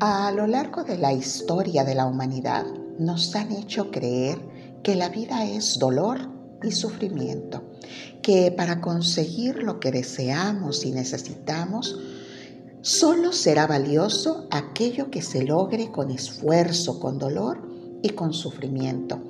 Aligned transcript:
A 0.00 0.30
lo 0.30 0.46
largo 0.46 0.84
de 0.84 0.96
la 0.96 1.12
historia 1.12 1.82
de 1.82 1.96
la 1.96 2.06
humanidad 2.06 2.64
nos 3.00 3.34
han 3.34 3.50
hecho 3.50 3.90
creer 3.90 4.38
que 4.84 4.94
la 4.94 5.08
vida 5.08 5.44
es 5.44 5.76
dolor 5.80 6.20
y 6.62 6.70
sufrimiento, 6.70 7.64
que 8.22 8.52
para 8.52 8.80
conseguir 8.80 9.60
lo 9.64 9.80
que 9.80 9.90
deseamos 9.90 10.84
y 10.84 10.92
necesitamos, 10.92 11.98
solo 12.80 13.32
será 13.32 13.66
valioso 13.66 14.46
aquello 14.52 15.10
que 15.10 15.20
se 15.20 15.42
logre 15.42 15.90
con 15.90 16.12
esfuerzo, 16.12 17.00
con 17.00 17.18
dolor 17.18 17.68
y 18.00 18.10
con 18.10 18.32
sufrimiento. 18.32 19.20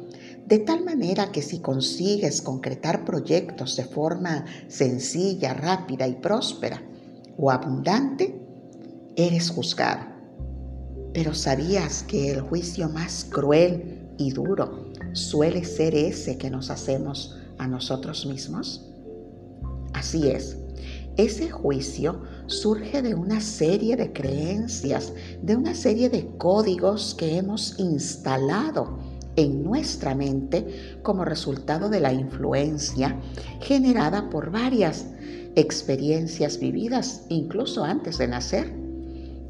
De 0.45 0.59
tal 0.59 0.85
manera 0.85 1.32
que 1.32 1.41
si 1.41 1.61
consigues 1.61 2.43
concretar 2.43 3.07
proyectos 3.07 3.75
de 3.77 3.85
forma 3.85 4.45
sencilla, 4.69 5.55
rápida 5.55 6.07
y 6.07 6.16
próspera 6.16 6.83
o 7.39 7.51
abundante, 7.51 8.39
eres 9.16 9.48
juzgado. 9.48 10.18
Pero 11.12 11.35
¿sabías 11.35 12.03
que 12.03 12.33
el 12.33 12.41
juicio 12.41 12.89
más 12.89 13.27
cruel 13.29 14.09
y 14.19 14.30
duro 14.30 14.93
suele 15.12 15.65
ser 15.65 15.95
ese 15.95 16.39
que 16.39 16.51
nos 16.51 16.71
hacemos 16.71 17.37
a 17.59 17.66
nosotros 17.66 18.27
mismos? 18.27 18.85
Así 19.95 20.29
es, 20.29 20.57
ese 21.16 21.51
juicio 21.51 22.21
surge 22.47 23.02
de 23.02 23.15
una 23.15 23.41
serie 23.41 23.97
de 23.97 24.13
creencias, 24.13 25.13
de 25.43 25.57
una 25.57 25.75
serie 25.75 26.09
de 26.09 26.29
códigos 26.37 27.15
que 27.15 27.37
hemos 27.37 27.79
instalado 27.79 28.99
en 29.35 29.65
nuestra 29.65 30.15
mente 30.15 30.99
como 31.02 31.25
resultado 31.25 31.88
de 31.88 32.01
la 32.01 32.13
influencia 32.13 33.21
generada 33.61 34.30
por 34.30 34.51
varias 34.51 35.07
experiencias 35.55 36.59
vividas 36.59 37.23
incluso 37.29 37.85
antes 37.85 38.19
de 38.19 38.29
nacer 38.29 38.88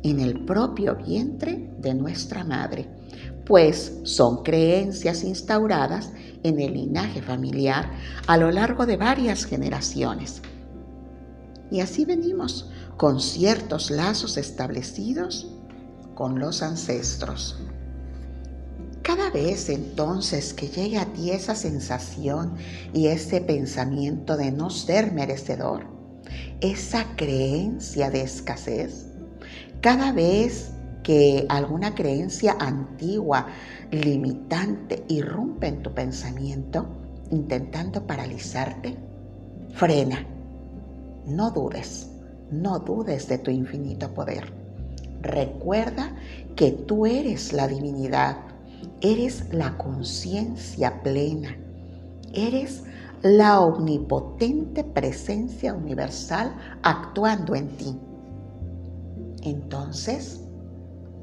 en 0.03 0.21
el 0.21 0.45
propio 0.45 0.97
vientre 0.97 1.71
de 1.79 1.95
nuestra 1.95 2.45
madre, 2.45 2.89
pues 3.45 4.01
son 4.05 4.43
creencias 4.43 5.25
instauradas 5.25 6.13
en 6.43 6.61
el 6.61 6.75
linaje 6.75 7.23
familiar 7.23 7.91
a 8.27 8.37
lo 8.37 8.51
largo 8.51 8.87
de 8.87 8.97
varias 8.97 9.45
generaciones. 9.45 10.43
Y 11.71 11.81
así 11.81 12.05
venimos 12.05 12.71
con 12.97 13.21
ciertos 13.21 13.91
lazos 13.91 14.37
establecidos 14.37 15.55
con 16.15 16.39
los 16.39 16.63
ancestros. 16.63 17.59
Cada 19.03 19.31
vez 19.31 19.71
entonces 19.71 20.53
que 20.53 20.69
llegue 20.69 20.99
a 20.99 21.07
ti 21.07 21.31
esa 21.31 21.55
sensación 21.55 22.57
y 22.93 23.07
ese 23.07 23.41
pensamiento 23.41 24.37
de 24.37 24.53
no 24.53 24.69
ser 24.69 25.13
merecedor, 25.13 25.87
esa 26.61 27.17
creencia 27.17 28.11
de 28.11 28.23
escasez, 28.23 29.08
cada 29.81 30.13
vez 30.13 30.73
que 31.03 31.47
alguna 31.49 31.95
creencia 31.95 32.57
antigua, 32.59 33.47
limitante, 33.91 35.05
irrumpe 35.09 35.69
en 35.69 35.83
tu 35.83 35.95
pensamiento, 35.95 36.87
intentando 37.31 38.07
paralizarte, 38.07 38.97
frena. 39.71 40.27
No 41.27 41.51
dudes, 41.51 42.11
no 42.51 42.79
dudes 42.81 43.29
de 43.29 43.39
tu 43.39 43.51
infinito 43.51 44.13
poder. 44.13 44.53
Recuerda 45.23 46.15
que 46.57 46.73
tú 46.73 47.07
eres 47.07 47.53
la 47.53 47.69
divinidad, 47.69 48.37
eres 49.01 49.53
la 49.53 49.79
conciencia 49.79 51.03
plena, 51.03 51.57
eres 52.33 52.83
la 53.23 53.61
omnipotente 53.61 54.85
presencia 54.85 55.73
universal 55.75 56.55
actuando 56.83 57.55
en 57.55 57.69
ti 57.77 57.97
entonces 59.43 60.45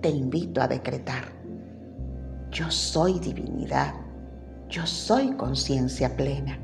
te 0.01 0.09
invito 0.09 0.61
a 0.61 0.67
decretar, 0.67 1.25
yo 2.51 2.69
soy 2.69 3.19
divinidad, 3.19 3.93
yo 4.69 4.85
soy 4.85 5.31
conciencia 5.33 6.15
plena, 6.15 6.59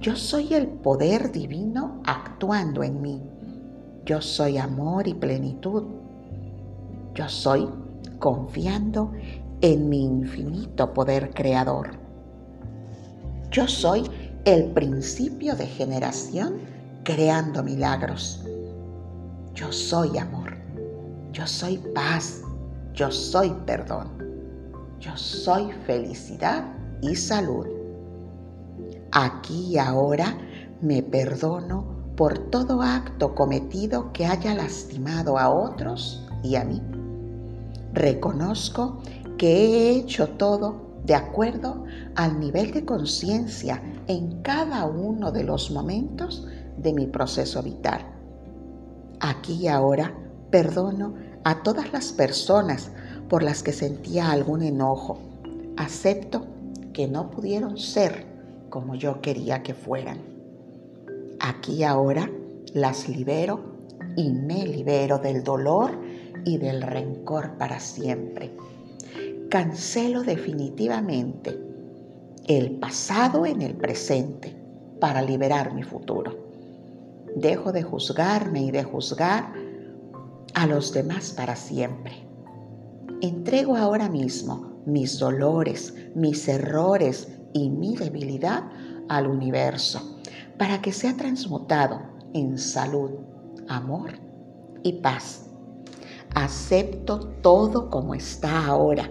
yo 0.00 0.16
soy 0.16 0.54
el 0.54 0.68
poder 0.68 1.32
divino 1.32 2.02
actuando 2.04 2.82
en 2.82 3.00
mí, 3.00 3.22
yo 4.04 4.20
soy 4.20 4.58
amor 4.58 5.08
y 5.08 5.14
plenitud, 5.14 5.84
yo 7.14 7.28
soy 7.28 7.68
confiando 8.18 9.12
en 9.60 9.88
mi 9.88 10.04
infinito 10.04 10.92
poder 10.92 11.30
creador. 11.30 11.92
Yo 13.50 13.66
soy 13.68 14.02
el 14.44 14.72
principio 14.72 15.54
de 15.54 15.66
generación 15.66 16.58
creando 17.02 17.62
milagros. 17.62 18.44
Yo 19.54 19.70
soy 19.72 20.18
amor. 20.18 20.43
Yo 21.34 21.48
soy 21.48 21.78
paz, 21.92 22.42
yo 22.92 23.10
soy 23.10 23.52
perdón, 23.66 24.06
yo 25.00 25.16
soy 25.16 25.72
felicidad 25.84 26.64
y 27.02 27.16
salud. 27.16 27.66
Aquí 29.10 29.72
y 29.72 29.78
ahora 29.78 30.38
me 30.80 31.02
perdono 31.02 31.86
por 32.14 32.38
todo 32.50 32.82
acto 32.82 33.34
cometido 33.34 34.12
que 34.12 34.26
haya 34.26 34.54
lastimado 34.54 35.36
a 35.36 35.50
otros 35.50 36.24
y 36.44 36.54
a 36.54 36.62
mí. 36.62 36.80
Reconozco 37.92 39.00
que 39.36 39.56
he 39.56 39.90
hecho 39.96 40.28
todo 40.28 41.00
de 41.04 41.16
acuerdo 41.16 41.84
al 42.14 42.38
nivel 42.38 42.70
de 42.70 42.84
conciencia 42.84 43.82
en 44.06 44.40
cada 44.42 44.84
uno 44.84 45.32
de 45.32 45.42
los 45.42 45.72
momentos 45.72 46.46
de 46.78 46.92
mi 46.92 47.08
proceso 47.08 47.60
vital. 47.60 48.06
Aquí 49.18 49.54
y 49.54 49.66
ahora 49.66 50.14
Perdono 50.54 51.14
a 51.44 51.62
todas 51.62 51.92
las 51.92 52.12
personas 52.12 52.90
por 53.28 53.42
las 53.42 53.62
que 53.62 53.72
sentía 53.72 54.30
algún 54.30 54.62
enojo. 54.62 55.18
Acepto 55.76 56.46
que 56.92 57.06
no 57.06 57.30
pudieron 57.30 57.78
ser 57.78 58.26
como 58.70 58.94
yo 58.94 59.20
quería 59.20 59.62
que 59.62 59.74
fueran. 59.74 60.18
Aquí 61.40 61.84
ahora 61.84 62.30
las 62.72 63.08
libero 63.08 63.60
y 64.16 64.30
me 64.30 64.66
libero 64.66 65.18
del 65.18 65.44
dolor 65.44 65.92
y 66.44 66.58
del 66.58 66.82
rencor 66.82 67.52
para 67.58 67.78
siempre. 67.78 68.50
Cancelo 69.50 70.22
definitivamente 70.22 71.58
el 72.46 72.72
pasado 72.72 73.46
en 73.46 73.62
el 73.62 73.74
presente 73.74 74.54
para 75.00 75.22
liberar 75.22 75.74
mi 75.74 75.82
futuro. 75.82 76.36
Dejo 77.36 77.72
de 77.72 77.82
juzgarme 77.82 78.62
y 78.62 78.70
de 78.70 78.84
juzgar 78.84 79.63
a 80.54 80.66
los 80.66 80.92
demás 80.92 81.32
para 81.32 81.56
siempre. 81.56 82.26
Entrego 83.20 83.76
ahora 83.76 84.08
mismo 84.08 84.82
mis 84.86 85.18
dolores, 85.18 85.94
mis 86.14 86.46
errores 86.48 87.28
y 87.52 87.70
mi 87.70 87.96
debilidad 87.96 88.64
al 89.08 89.26
universo 89.26 90.20
para 90.58 90.80
que 90.80 90.92
sea 90.92 91.16
transmutado 91.16 92.00
en 92.32 92.58
salud, 92.58 93.10
amor 93.68 94.12
y 94.82 94.94
paz. 94.94 95.50
Acepto 96.34 97.20
todo 97.42 97.90
como 97.90 98.14
está 98.14 98.66
ahora 98.66 99.10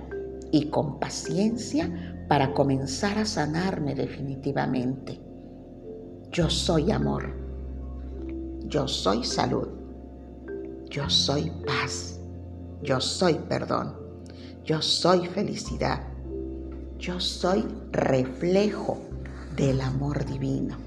y 0.52 0.70
con 0.70 1.00
paciencia 1.00 2.26
para 2.28 2.54
comenzar 2.54 3.18
a 3.18 3.26
sanarme 3.26 3.96
definitivamente. 3.96 5.22
Yo 6.32 6.50
soy 6.50 6.92
amor. 6.92 7.36
Yo 8.68 8.88
soy 8.88 9.24
salud. 9.24 9.83
Yo 10.94 11.10
soy 11.10 11.52
paz. 11.66 12.20
Yo 12.84 13.02
soy 13.02 13.34
perdón. 13.50 13.96
Yo 14.64 14.80
soy 14.80 15.26
felicidad. 15.26 16.04
Yo 17.00 17.20
soy 17.20 17.66
reflejo 17.92 19.00
del 19.56 19.82
amor 19.82 20.24
divino. 20.24 20.78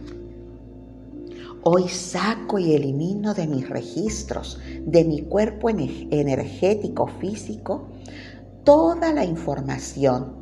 Hoy 1.65 1.89
saco 1.89 2.61
y 2.61 2.75
elimino 2.75 3.35
de 3.35 3.49
mis 3.49 3.69
registros, 3.69 4.61
de 4.87 5.05
mi 5.05 5.23
cuerpo 5.23 5.71
energético 5.71 7.09
físico, 7.09 7.89
toda 8.63 9.13
la 9.13 9.25
información, 9.25 10.37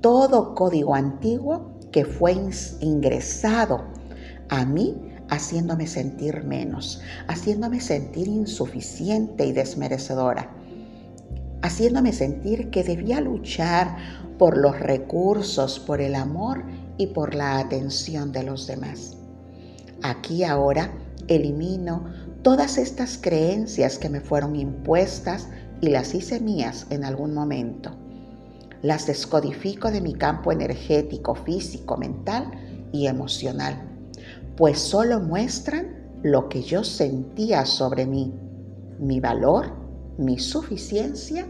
todo 0.00 0.52
código 0.56 0.96
antiguo 0.96 1.78
que 1.92 2.04
fue 2.04 2.34
ingresado 2.80 3.84
a 4.48 4.64
mí 4.64 5.09
haciéndome 5.30 5.86
sentir 5.86 6.44
menos, 6.44 7.00
haciéndome 7.28 7.80
sentir 7.80 8.26
insuficiente 8.26 9.46
y 9.46 9.52
desmerecedora, 9.52 10.50
haciéndome 11.62 12.12
sentir 12.12 12.70
que 12.70 12.82
debía 12.82 13.20
luchar 13.20 13.96
por 14.38 14.58
los 14.58 14.78
recursos, 14.78 15.78
por 15.78 16.00
el 16.00 16.16
amor 16.16 16.64
y 16.98 17.08
por 17.08 17.34
la 17.34 17.58
atención 17.58 18.32
de 18.32 18.42
los 18.42 18.66
demás. 18.66 19.16
Aquí 20.02 20.42
ahora 20.44 20.92
elimino 21.28 22.04
todas 22.42 22.76
estas 22.76 23.18
creencias 23.18 23.98
que 23.98 24.08
me 24.08 24.20
fueron 24.20 24.56
impuestas 24.56 25.48
y 25.80 25.90
las 25.90 26.14
hice 26.14 26.40
mías 26.40 26.86
en 26.90 27.04
algún 27.04 27.34
momento. 27.34 27.92
Las 28.82 29.06
descodifico 29.06 29.90
de 29.90 30.00
mi 30.00 30.14
campo 30.14 30.50
energético, 30.50 31.34
físico, 31.34 31.98
mental 31.98 32.50
y 32.92 33.06
emocional 33.06 33.89
pues 34.60 34.78
solo 34.78 35.20
muestran 35.20 36.20
lo 36.22 36.50
que 36.50 36.60
yo 36.60 36.84
sentía 36.84 37.64
sobre 37.64 38.04
mí, 38.04 38.34
mi 38.98 39.18
valor, 39.18 39.72
mi 40.18 40.38
suficiencia 40.38 41.46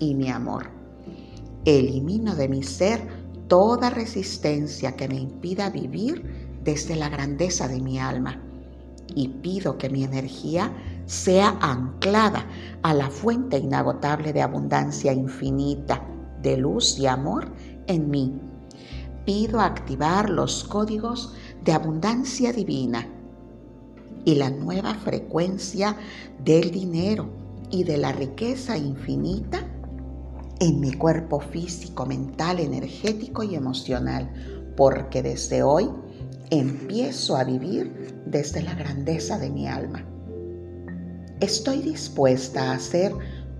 y 0.00 0.16
mi 0.16 0.28
amor. 0.28 0.68
Elimino 1.64 2.34
de 2.34 2.48
mi 2.48 2.64
ser 2.64 3.06
toda 3.46 3.90
resistencia 3.90 4.96
que 4.96 5.06
me 5.06 5.20
impida 5.20 5.70
vivir 5.70 6.58
desde 6.64 6.96
la 6.96 7.08
grandeza 7.08 7.68
de 7.68 7.80
mi 7.80 8.00
alma 8.00 8.42
y 9.14 9.28
pido 9.28 9.78
que 9.78 9.88
mi 9.88 10.02
energía 10.02 10.72
sea 11.06 11.56
anclada 11.60 12.44
a 12.82 12.92
la 12.92 13.08
fuente 13.08 13.58
inagotable 13.58 14.32
de 14.32 14.42
abundancia 14.42 15.12
infinita, 15.12 16.04
de 16.42 16.56
luz 16.56 16.98
y 16.98 17.06
amor 17.06 17.52
en 17.86 18.10
mí. 18.10 18.40
Pido 19.24 19.60
activar 19.60 20.28
los 20.28 20.64
códigos 20.64 21.34
de 21.64 21.72
abundancia 21.72 22.52
divina 22.52 23.06
y 24.24 24.34
la 24.34 24.50
nueva 24.50 24.94
frecuencia 24.94 25.96
del 26.44 26.70
dinero 26.70 27.28
y 27.70 27.84
de 27.84 27.98
la 27.98 28.12
riqueza 28.12 28.76
infinita 28.76 29.66
en 30.60 30.80
mi 30.80 30.92
cuerpo 30.92 31.40
físico, 31.40 32.04
mental, 32.04 32.58
energético 32.58 33.42
y 33.42 33.54
emocional, 33.54 34.72
porque 34.76 35.22
desde 35.22 35.62
hoy 35.62 35.88
empiezo 36.50 37.36
a 37.36 37.44
vivir 37.44 38.22
desde 38.26 38.62
la 38.62 38.74
grandeza 38.74 39.38
de 39.38 39.50
mi 39.50 39.68
alma. 39.68 40.04
Estoy 41.40 41.82
dispuesta 41.82 42.70
a 42.70 42.74
hacer 42.74 43.12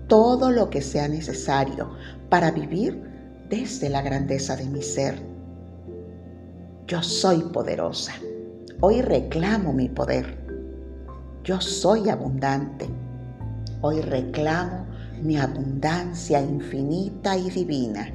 todo 0.07 0.51
lo 0.51 0.69
que 0.69 0.81
sea 0.81 1.07
necesario 1.07 1.91
para 2.29 2.51
vivir 2.51 3.01
desde 3.49 3.89
la 3.89 4.01
grandeza 4.01 4.55
de 4.55 4.65
mi 4.65 4.81
ser. 4.81 5.28
Yo 6.89 7.03
soy 7.03 7.41
poderosa. 7.53 8.13
Hoy 8.81 9.03
reclamo 9.03 9.71
mi 9.73 9.89
poder. 9.89 10.39
Yo 11.43 11.61
soy 11.61 12.09
abundante. 12.09 12.89
Hoy 13.81 14.01
reclamo 14.01 14.87
mi 15.21 15.37
abundancia 15.37 16.41
infinita 16.41 17.37
y 17.37 17.51
divina. 17.51 18.11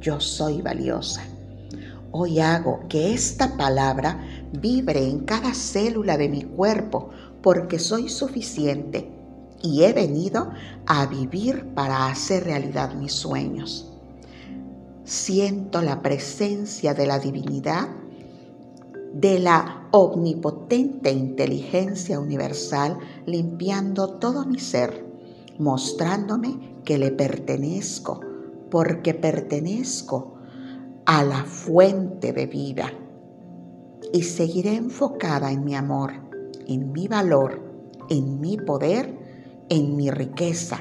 Yo 0.00 0.20
soy 0.20 0.62
valiosa. 0.62 1.22
Hoy 2.12 2.38
hago 2.38 2.84
que 2.88 3.12
esta 3.12 3.56
palabra 3.56 4.16
vibre 4.52 5.04
en 5.04 5.24
cada 5.24 5.52
célula 5.52 6.16
de 6.16 6.28
mi 6.28 6.42
cuerpo 6.44 7.10
porque 7.42 7.80
soy 7.80 8.08
suficiente 8.08 9.10
y 9.60 9.82
he 9.82 9.92
venido 9.92 10.52
a 10.86 11.04
vivir 11.06 11.64
para 11.74 12.06
hacer 12.06 12.44
realidad 12.44 12.94
mis 12.94 13.12
sueños. 13.12 13.95
Siento 15.06 15.82
la 15.82 16.02
presencia 16.02 16.92
de 16.92 17.06
la 17.06 17.20
divinidad, 17.20 17.90
de 19.14 19.38
la 19.38 19.86
omnipotente 19.92 21.12
inteligencia 21.12 22.18
universal 22.18 22.98
limpiando 23.24 24.14
todo 24.14 24.44
mi 24.44 24.58
ser, 24.58 25.06
mostrándome 25.60 26.80
que 26.84 26.98
le 26.98 27.12
pertenezco, 27.12 28.18
porque 28.68 29.14
pertenezco 29.14 30.34
a 31.04 31.22
la 31.22 31.44
fuente 31.44 32.32
de 32.32 32.46
vida. 32.46 32.92
Y 34.12 34.24
seguiré 34.24 34.74
enfocada 34.74 35.52
en 35.52 35.62
mi 35.62 35.76
amor, 35.76 36.14
en 36.66 36.90
mi 36.90 37.06
valor, 37.06 37.62
en 38.08 38.40
mi 38.40 38.56
poder, 38.56 39.16
en 39.68 39.94
mi 39.94 40.10
riqueza, 40.10 40.80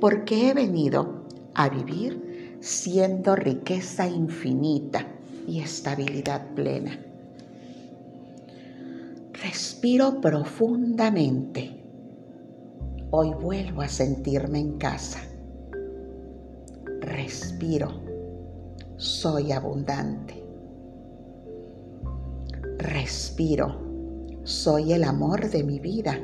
porque 0.00 0.50
he 0.50 0.54
venido 0.54 1.24
a 1.54 1.68
vivir 1.68 2.29
siendo 2.60 3.36
riqueza 3.36 4.06
infinita 4.06 5.06
y 5.46 5.60
estabilidad 5.60 6.54
plena. 6.54 6.98
Respiro 9.32 10.20
profundamente. 10.20 11.76
Hoy 13.10 13.32
vuelvo 13.40 13.82
a 13.82 13.88
sentirme 13.88 14.60
en 14.60 14.78
casa. 14.78 15.20
Respiro 17.00 18.10
soy 19.00 19.50
abundante. 19.50 20.44
Respiro, 22.76 23.80
soy 24.44 24.92
el 24.92 25.04
amor 25.04 25.48
de 25.48 25.64
mi 25.64 25.80
vida 25.80 26.20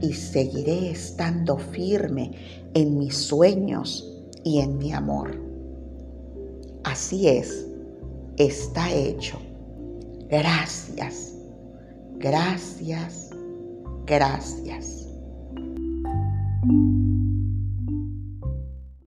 y 0.00 0.12
seguiré 0.12 0.92
estando 0.92 1.58
firme 1.58 2.30
en 2.72 2.98
mis 2.98 3.16
sueños 3.16 4.08
y 4.44 4.60
en 4.60 4.78
mi 4.78 4.92
amor. 4.92 5.49
Así 6.84 7.28
es, 7.28 7.66
está 8.36 8.92
hecho. 8.92 9.40
Gracias, 10.28 11.34
gracias, 12.18 13.30
gracias. 14.06 15.09